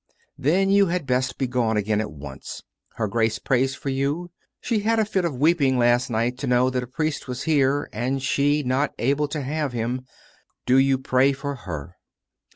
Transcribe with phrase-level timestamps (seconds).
[0.49, 2.63] "Then you had best be gone again at once.•..
[2.97, 4.31] Her Grace prays for you....
[4.59, 7.87] She had a fit of weeping last night to know that a priest was here
[7.93, 10.07] and she not able to have him....
[10.65, 11.97] Do you pray for her.